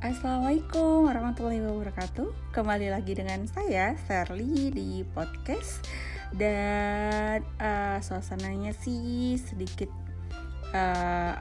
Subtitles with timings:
[0.00, 2.56] Assalamualaikum warahmatullahi wabarakatuh.
[2.56, 5.84] Kembali lagi dengan saya, Serly di podcast.
[6.32, 9.92] Dan uh, suasananya sih sedikit
[10.72, 11.36] uh,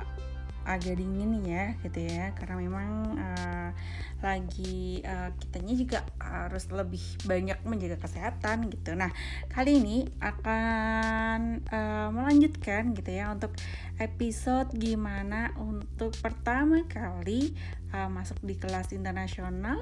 [0.68, 2.36] agak dingin ya gitu ya.
[2.36, 3.72] Karena memang uh,
[4.20, 9.12] lagi uh, kitanya juga harus lebih banyak menjaga kesehatan gitu Nah
[9.52, 13.55] kali ini akan uh, melanjutkan gitu ya untuk
[14.00, 17.52] episode gimana untuk pertama kali
[17.94, 19.80] uh, masuk di kelas internasional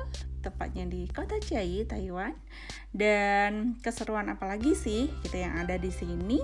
[0.48, 2.31] tepatnya di kota Chiayi, Taiwan.
[2.95, 6.42] Dan keseruan apalagi sih gitu yang ada di sini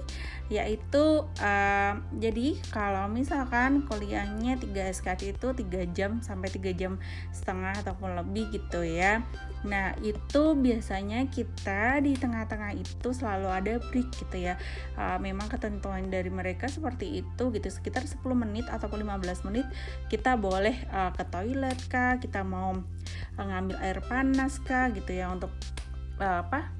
[0.51, 7.01] yaitu uh, jadi kalau misalkan kuliahnya 3 SKD itu 3 jam sampai 3 jam
[7.33, 9.19] setengah ataupun lebih gitu ya.
[9.63, 14.59] Nah, itu biasanya kita di tengah-tengah itu selalu ada break gitu ya.
[14.99, 19.67] Uh, memang ketentuan dari mereka seperti itu gitu sekitar 10 menit ataupun 15 menit
[20.11, 22.75] kita boleh uh, ke toilet kah, kita mau
[23.39, 25.51] uh, ngambil air panas kah gitu ya untuk
[26.19, 26.71] apa?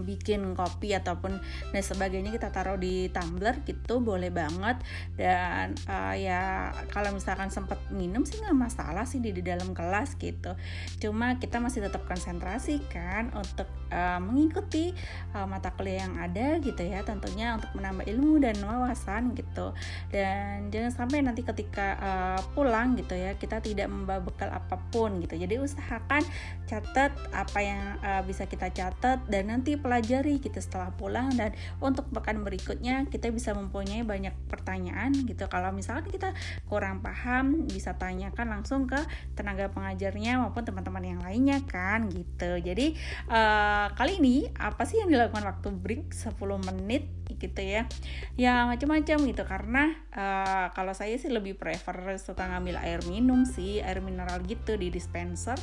[0.00, 4.80] Bikin kopi ataupun dan sebagainya kita taruh di tumbler gitu boleh banget.
[5.16, 10.16] Dan uh, ya kalau misalkan sempat minum sih nggak masalah sih di, di dalam kelas
[10.16, 10.54] gitu.
[11.02, 14.96] Cuma kita masih tetap konsentrasi kan untuk uh, mengikuti
[15.36, 19.76] uh, mata kuliah yang ada gitu ya tentunya untuk menambah ilmu dan wawasan gitu.
[20.08, 25.20] Dan jangan sampai nanti ketika uh, pulang gitu ya kita tidak membawa bekal apa pun
[25.20, 25.34] gitu.
[25.36, 26.22] Jadi usahakan
[26.70, 31.34] catat apa yang uh, bisa kita catat dan nanti pelajari gitu setelah pulang.
[31.34, 31.52] Dan
[31.82, 35.50] untuk pekan berikutnya kita bisa mempunyai banyak pertanyaan gitu.
[35.50, 36.30] Kalau misalkan kita
[36.70, 38.98] kurang paham bisa tanyakan langsung ke
[39.34, 42.62] tenaga pengajarnya maupun teman-teman yang lainnya kan gitu.
[42.62, 42.94] Jadi
[43.26, 46.38] uh, kali ini apa sih yang dilakukan waktu break 10
[46.68, 47.10] menit
[47.40, 47.88] gitu ya?
[48.36, 49.42] Ya macam-macam gitu.
[49.48, 54.76] Karena uh, kalau saya sih lebih prefer suka ngambil air minum sih air mineral gitu
[54.76, 55.56] di dispenser.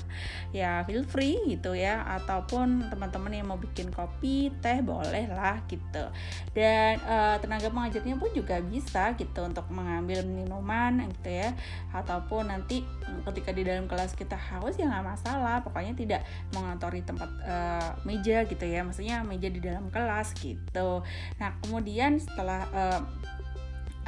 [0.51, 2.03] Ya feel free gitu ya.
[2.19, 4.08] Ataupun teman-teman yang mau bikin kopi
[4.59, 6.03] teh boleh lah gitu.
[6.51, 11.55] Dan uh, tenaga pengajarnya pun juga bisa gitu untuk mengambil minuman gitu ya.
[11.95, 12.83] Ataupun nanti
[13.23, 15.61] ketika di dalam kelas kita haus ya nggak masalah.
[15.63, 16.21] Pokoknya tidak
[16.51, 18.83] mengotori tempat uh, meja gitu ya.
[18.83, 21.05] Maksudnya meja di dalam kelas gitu.
[21.39, 23.01] Nah kemudian setelah uh,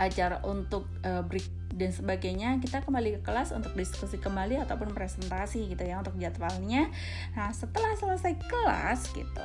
[0.02, 5.72] acara untuk uh, break dan sebagainya kita kembali ke kelas untuk diskusi kembali ataupun presentasi
[5.72, 6.92] gitu ya untuk jadwalnya.
[7.36, 9.44] Nah setelah selesai kelas gitu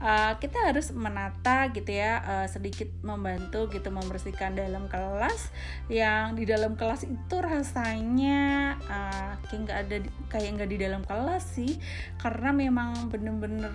[0.00, 5.52] uh, kita harus menata gitu ya uh, sedikit membantu gitu membersihkan dalam kelas.
[5.88, 9.96] Yang di dalam kelas itu rasanya uh, kayak nggak ada
[10.28, 11.78] kayak nggak di dalam kelas sih.
[12.20, 13.72] Karena memang bener-bener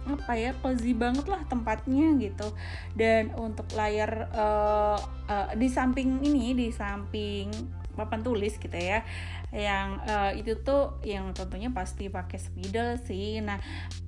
[0.00, 2.54] apa ya cozy banget lah tempatnya gitu.
[2.96, 4.98] Dan untuk layar uh,
[5.28, 7.09] uh, di samping ini di samping
[7.98, 9.02] papan tulis gitu ya.
[9.50, 13.42] Yang uh, itu tuh yang tentunya pasti pakai spidol sih.
[13.42, 13.58] Nah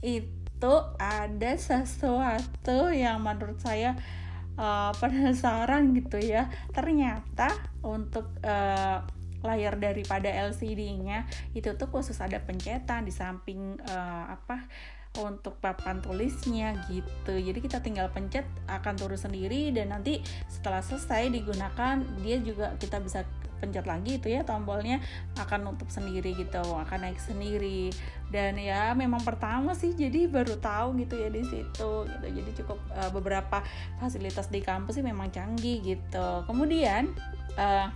[0.01, 3.99] itu ada sesuatu yang menurut saya
[4.57, 6.49] uh, penasaran gitu ya.
[6.71, 7.51] Ternyata
[7.83, 9.03] untuk uh,
[9.43, 14.71] layar daripada LCD-nya itu tuh khusus ada pencetan di samping uh, apa
[15.21, 17.37] untuk papan tulisnya gitu.
[17.37, 22.97] Jadi kita tinggal pencet akan turun sendiri dan nanti setelah selesai digunakan dia juga kita
[23.05, 23.29] bisa
[23.63, 24.99] pencet lagi itu ya tombolnya
[25.39, 27.95] akan nutup sendiri gitu akan naik sendiri.
[28.33, 32.27] Dan ya memang pertama sih jadi baru tahu gitu ya di situ gitu.
[32.27, 33.63] Jadi cukup uh, beberapa
[34.01, 36.43] fasilitas di kampus sih memang canggih gitu.
[36.49, 37.13] Kemudian
[37.61, 37.93] uh,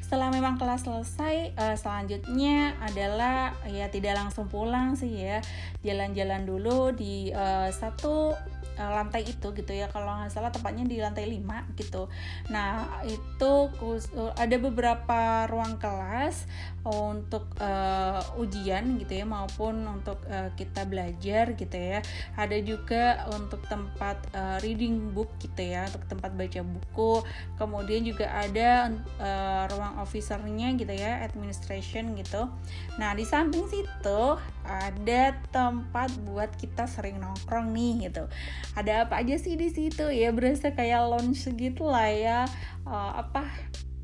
[0.00, 5.42] setelah memang kelas selesai uh, selanjutnya adalah ya tidak langsung pulang sih ya.
[5.84, 8.32] Jalan-jalan dulu di uh, satu
[8.78, 12.10] uh, lantai itu gitu ya kalau nggak salah tepatnya di lantai 5 gitu.
[12.50, 13.52] Nah itu
[14.34, 16.46] ada beberapa ruang kelas
[16.84, 22.04] untuk uh, ujian gitu ya maupun untuk uh, kita belajar gitu ya.
[22.36, 27.12] Ada juga untuk tempat uh, reading book gitu ya untuk tempat baca buku.
[27.56, 32.52] Kemudian juga ada uh, ruang officernya gitu ya administration gitu.
[33.00, 34.22] Nah di samping situ
[34.64, 35.22] ada
[35.52, 38.24] tempat buat kita sering nongkrong nih gitu
[38.72, 40.08] ada apa aja sih di situ?
[40.08, 42.38] Ya berasa kayak lounge gitu lah ya.
[42.88, 43.44] Uh, apa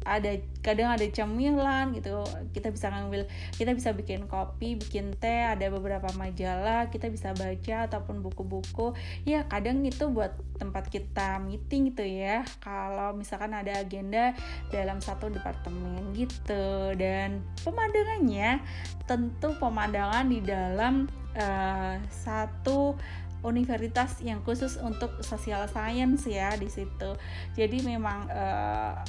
[0.04, 2.24] ada kadang ada cemilan gitu.
[2.56, 7.88] Kita bisa ngambil kita bisa bikin kopi bikin teh ada beberapa majalah kita bisa baca
[7.88, 8.96] ataupun buku-buku.
[9.28, 12.44] Ya kadang itu buat tempat kita meeting gitu ya.
[12.64, 14.32] Kalau misalkan ada agenda
[14.72, 16.96] dalam satu departemen gitu.
[16.96, 18.64] Dan pemandangannya
[19.04, 22.96] tentu pemandangan di dalam uh, satu
[23.42, 27.10] universitas yang khusus untuk social science ya di situ.
[27.56, 29.00] Jadi memang uh,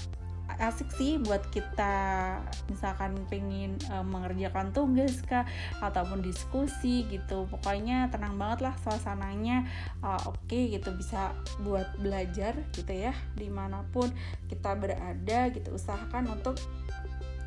[0.59, 2.37] asik sih buat kita
[2.67, 5.47] misalkan pengen uh, mengerjakan tugas kah
[5.79, 7.47] ataupun diskusi gitu.
[7.47, 9.63] Pokoknya tenang banget lah suasananya.
[10.03, 11.31] Uh, oke okay, gitu bisa
[11.63, 14.11] buat belajar gitu ya di mana pun
[14.51, 15.71] kita berada gitu.
[15.75, 16.59] Usahakan untuk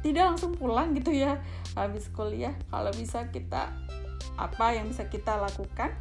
[0.05, 1.41] tidak langsung pulang gitu ya
[1.77, 2.53] habis kuliah.
[2.69, 3.73] Kalau bisa kita
[4.35, 5.95] apa yang bisa kita lakukan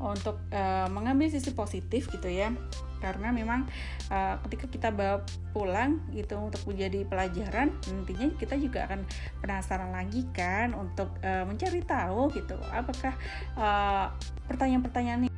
[0.00, 2.54] untuk uh, mengambil sisi positif gitu ya.
[3.02, 3.68] Karena memang
[4.08, 5.20] uh, ketika kita bawa
[5.52, 9.04] pulang gitu untuk menjadi pelajaran nantinya kita juga akan
[9.44, 13.12] penasaran lagi kan untuk uh, mencari tahu gitu apakah
[14.48, 15.33] pertanyaan-pertanyaan